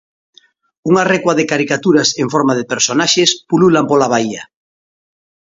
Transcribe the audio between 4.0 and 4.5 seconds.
baía.